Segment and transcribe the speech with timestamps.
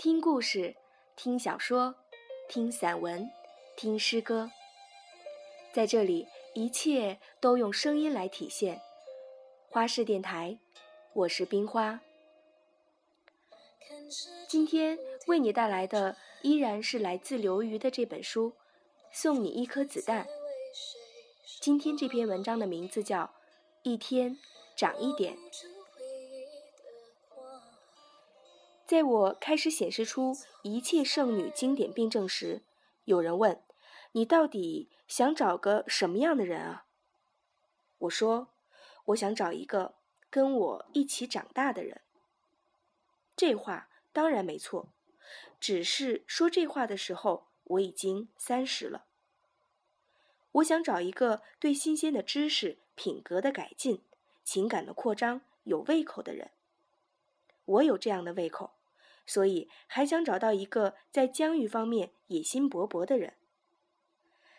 [0.00, 0.74] 听故事，
[1.14, 1.94] 听小说，
[2.48, 3.30] 听散文，
[3.76, 4.50] 听诗歌，
[5.74, 8.80] 在这里，一切都用声音来体现。
[9.68, 10.58] 花式电台，
[11.12, 12.00] 我是冰花。
[14.48, 18.52] 今天为你带来的依然是来自刘瑜的这本书，
[19.12, 20.24] 《送你一颗子弹》。
[21.60, 23.24] 今天这篇文章的名字叫
[23.82, 24.38] 《一天
[24.74, 25.36] 长一点》。
[28.90, 32.64] 在我开始显示出一切剩女经典病症时，
[33.04, 33.62] 有人问
[34.10, 36.86] ：“你到底想找个什么样的人啊？”
[37.98, 38.48] 我说
[39.06, 39.94] ：“我想找一个
[40.28, 42.00] 跟我一起长大的人。”
[43.36, 44.88] 这话当然没错，
[45.60, 49.04] 只是说这话的时候我已经三十了。
[50.50, 54.02] 我想找一个对新鲜的知识、品格的改进、
[54.42, 56.50] 情感的扩张有胃口的人。
[57.64, 58.72] 我有这样的胃口。
[59.30, 63.34] 所以，还想找到一个在疆域方面野心勃勃的人。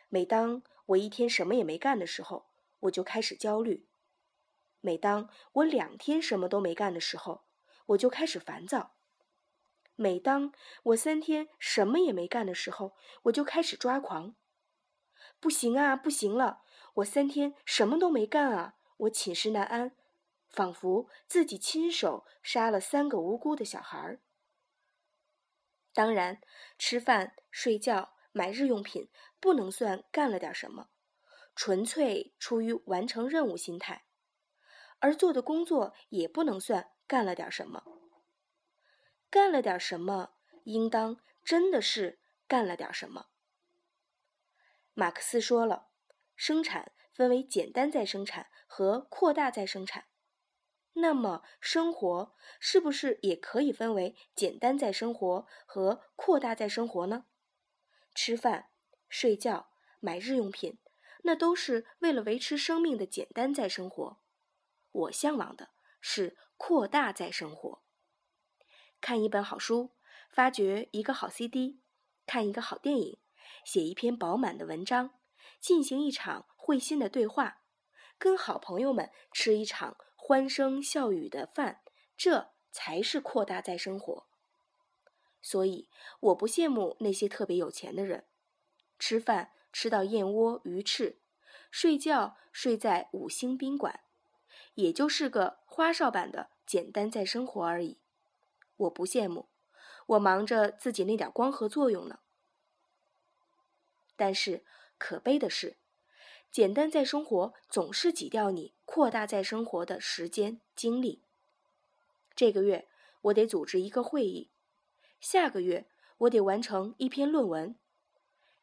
[0.07, 2.45] 每当我一天什么也没干的时候，
[2.79, 3.83] 我就开始焦虑；
[4.79, 7.43] 每当我两天什么都没干的时候，
[7.87, 8.93] 我就开始烦躁；
[9.97, 14.35] 每当我三天什么也没干的时候，我就开始抓狂。
[15.41, 16.61] 不行啊，不行了！
[16.93, 19.97] 我三天什么都没干啊，我寝食难安，
[20.49, 24.21] 仿佛自己亲手杀了三个无辜的小孩儿。
[25.93, 26.41] 当然，
[26.77, 30.89] 吃饭、睡觉、买日用品不能算干了点什么，
[31.55, 34.03] 纯粹出于完成任务心态；
[34.99, 37.83] 而做的工作也不能算干了点什么。
[39.29, 43.27] 干了点什么，应当真的是干了点什么。
[44.93, 45.89] 马克思说了，
[46.35, 50.05] 生产分为简单再生产和扩大再生产。
[50.93, 57.25] 那么，生活是不是也可以分为简单在生活和扩大在生活呢？
[58.13, 58.69] 吃饭、
[59.07, 59.69] 睡觉、
[60.01, 60.79] 买日用品，
[61.23, 64.19] 那都是为了维持生命的简单在生活。
[64.91, 65.69] 我向往的
[66.01, 67.81] 是扩大在生活。
[68.99, 69.91] 看一本好书，
[70.29, 71.79] 发掘一个好 CD，
[72.25, 73.17] 看一个好电影，
[73.63, 75.11] 写一篇饱满的文章，
[75.61, 77.61] 进行一场会心的对话，
[78.17, 79.95] 跟好朋友们吃一场。
[80.23, 81.81] 欢声笑语的饭，
[82.15, 84.27] 这才是扩大再生活。
[85.41, 85.89] 所以
[86.19, 88.27] 我不羡慕那些特别有钱的人，
[88.99, 91.19] 吃饭吃到燕窝鱼翅，
[91.71, 94.01] 睡觉睡在五星宾馆，
[94.75, 97.99] 也就是个花哨版的简单再生活而已。
[98.77, 99.49] 我不羡慕，
[100.05, 102.19] 我忙着自己那点光合作用呢。
[104.15, 104.63] 但是
[104.99, 105.80] 可悲的是。
[106.51, 111.23] 简单在生活总是挤掉你扩大在生活的时间精力。
[112.35, 112.89] 这个月
[113.21, 114.51] 我得组织一个会议，
[115.19, 117.77] 下个月我得完成一篇论文，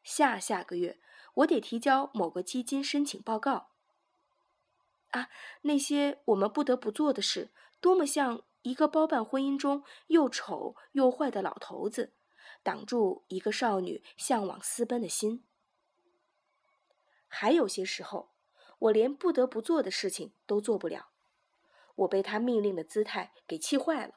[0.03, 0.99] 下下个月
[1.33, 3.69] 我得提交某个基金申请报告。
[5.09, 5.29] 啊，
[5.61, 7.49] 那些我们不得不做的事，
[7.81, 12.13] 多么像一个包办婚姻中又丑又坏的老头子，
[12.61, 15.43] 挡住一个少女向往私奔的心。
[17.29, 18.31] 还有些时候，
[18.79, 21.09] 我连不得不做的事情都做不了，
[21.95, 24.15] 我被他命令的姿态给气坏了。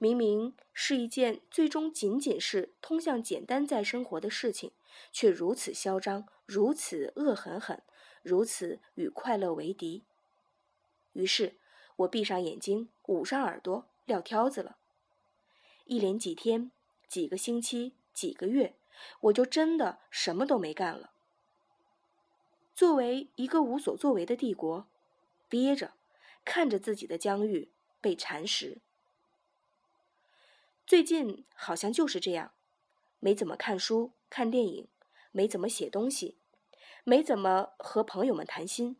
[0.00, 4.70] 明明是一件最终仅仅是通向简单再生活的事情，
[5.10, 7.82] 却如此嚣张，如此恶狠狠，
[8.22, 10.04] 如此与快乐为敌。
[11.14, 11.56] 于是，
[11.96, 14.76] 我闭上眼睛，捂上耳朵，撂挑子了。
[15.86, 16.70] 一连几天、
[17.08, 18.76] 几个星期、几个月，
[19.22, 21.10] 我就真的什么都没干了。
[22.78, 24.86] 作为一个无所作为的帝国，
[25.48, 25.94] 憋着，
[26.44, 28.78] 看着自己的疆域被蚕食。
[30.86, 32.52] 最近好像就是这样，
[33.18, 34.86] 没怎么看书、看电影，
[35.32, 36.38] 没怎么写东西，
[37.02, 38.96] 没怎么和朋友们谈心。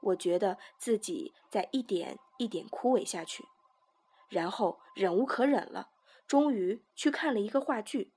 [0.00, 3.46] 我觉得自己在一点一点枯萎下去，
[4.28, 5.88] 然后忍无可忍了，
[6.26, 8.12] 终于去看了一个话剧，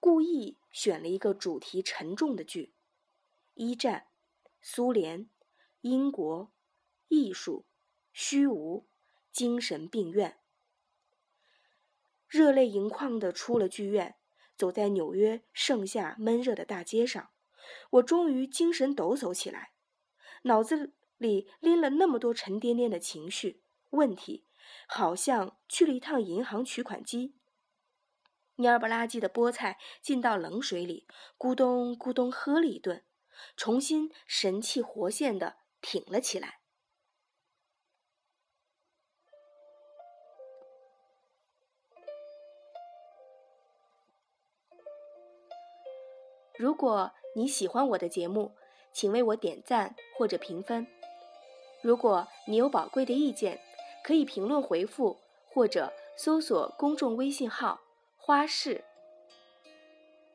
[0.00, 2.72] 故意选了一个主题沉重的剧。
[3.60, 4.06] 一战、
[4.60, 5.28] 苏联、
[5.80, 6.52] 英国、
[7.08, 7.66] 艺术、
[8.12, 8.88] 虚无、
[9.32, 10.38] 精神病院，
[12.28, 14.14] 热泪盈眶的出了剧院，
[14.56, 17.30] 走在纽约盛夏闷热的大街上，
[17.90, 19.72] 我终于精神抖擞起来，
[20.42, 24.46] 脑子里拎了那么多沉甸甸的情绪问题，
[24.86, 27.34] 好像去了一趟银行取款机，
[28.54, 33.04] 蔫不拉几的菠菜进到冷水里，咕咚咕咚喝了一顿。
[33.56, 36.60] 重新神气活现的挺了起来。
[46.56, 48.56] 如果你喜欢我的节目，
[48.92, 50.88] 请为我点赞或者评分。
[51.82, 53.60] 如果你有宝贵的意见，
[54.02, 57.80] 可以评论回复或者搜索公众微信号
[58.18, 58.84] “花式”，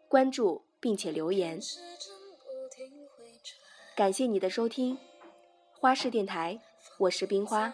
[0.07, 1.59] 关注并且留言。
[3.95, 4.97] 感谢你的收听，
[5.79, 6.59] 花式电台，
[6.97, 7.71] 我是冰花。